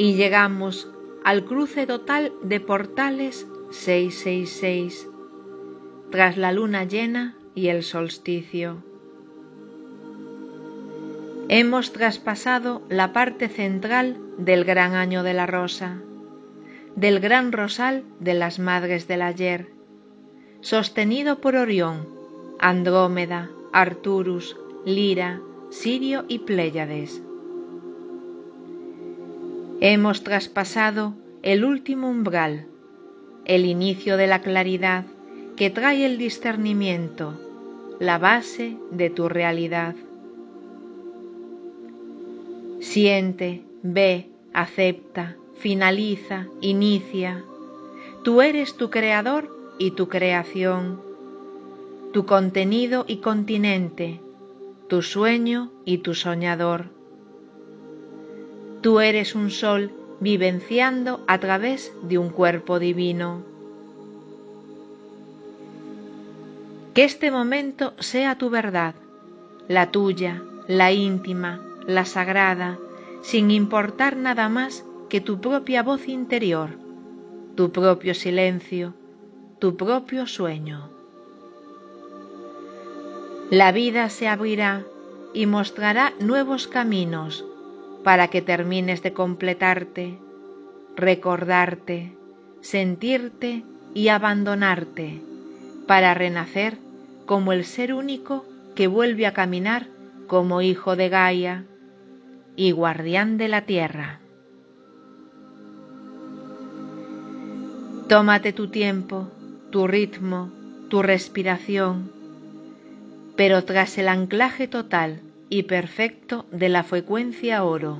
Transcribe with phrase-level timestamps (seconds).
[0.00, 0.88] y llegamos
[1.24, 5.06] al cruce total de portales 666,
[6.10, 8.82] tras la luna llena y el solsticio.
[11.50, 15.98] Hemos traspasado la parte central del gran año de la rosa,
[16.96, 19.70] del gran rosal de las madres del ayer,
[20.62, 22.08] sostenido por Orión,
[22.58, 24.56] Andrómeda, Arturus,
[24.86, 27.22] Lira, Sirio y Pléyades.
[29.82, 32.66] Hemos traspasado el último umbral,
[33.46, 35.06] el inicio de la claridad
[35.56, 37.40] que trae el discernimiento,
[37.98, 39.94] la base de tu realidad.
[42.80, 47.42] Siente, ve, acepta, finaliza, inicia.
[48.22, 51.00] Tú eres tu creador y tu creación,
[52.12, 54.20] tu contenido y continente,
[54.88, 56.99] tu sueño y tu soñador.
[58.80, 63.42] Tú eres un sol vivenciando a través de un cuerpo divino.
[66.94, 68.94] Que este momento sea tu verdad,
[69.68, 72.78] la tuya, la íntima, la sagrada,
[73.22, 76.70] sin importar nada más que tu propia voz interior,
[77.56, 78.94] tu propio silencio,
[79.58, 80.88] tu propio sueño.
[83.50, 84.84] La vida se abrirá
[85.34, 87.44] y mostrará nuevos caminos
[88.04, 90.18] para que termines de completarte,
[90.96, 92.12] recordarte,
[92.60, 93.62] sentirte
[93.94, 95.20] y abandonarte
[95.86, 96.78] para renacer
[97.26, 98.44] como el ser único
[98.74, 99.86] que vuelve a caminar
[100.26, 101.64] como hijo de Gaia
[102.56, 104.20] y guardián de la tierra.
[108.08, 109.28] Tómate tu tiempo,
[109.70, 110.50] tu ritmo,
[110.88, 112.10] tu respiración,
[113.36, 117.98] pero tras el anclaje total y perfecto de la frecuencia oro,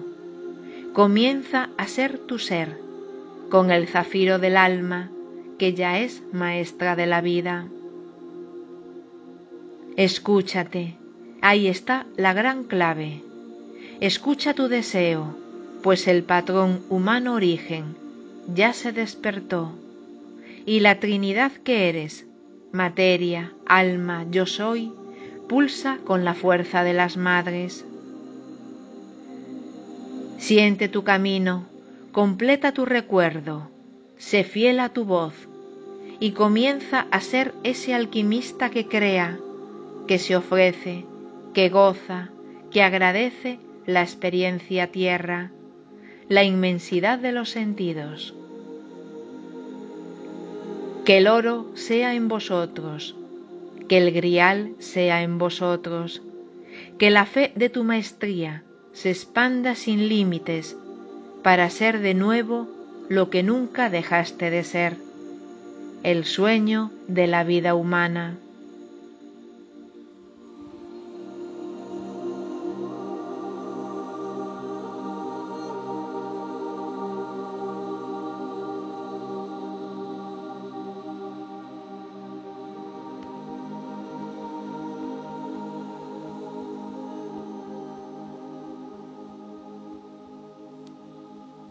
[0.92, 2.78] comienza a ser tu ser,
[3.50, 5.10] con el zafiro del alma,
[5.58, 7.66] que ya es maestra de la vida.
[9.96, 10.94] Escúchate,
[11.42, 13.22] ahí está la gran clave.
[14.00, 15.36] Escucha tu deseo,
[15.82, 17.96] pues el patrón humano origen
[18.54, 19.72] ya se despertó,
[20.66, 22.26] y la Trinidad que eres,
[22.72, 24.92] materia, alma, yo soy,
[25.50, 27.84] pulsa con la fuerza de las madres.
[30.38, 31.66] Siente tu camino,
[32.12, 33.68] completa tu recuerdo,
[34.16, 35.34] sé fiel a tu voz
[36.20, 39.40] y comienza a ser ese alquimista que crea,
[40.06, 41.04] que se ofrece,
[41.52, 42.28] que goza,
[42.70, 45.50] que agradece la experiencia tierra,
[46.28, 48.36] la inmensidad de los sentidos.
[51.04, 53.16] Que el oro sea en vosotros,
[53.90, 56.22] que el grial sea en vosotros,
[56.96, 58.62] que la fe de tu maestría
[58.92, 60.76] se expanda sin límites
[61.42, 62.68] para ser de nuevo
[63.08, 64.96] lo que nunca dejaste de ser,
[66.04, 68.38] el sueño de la vida humana.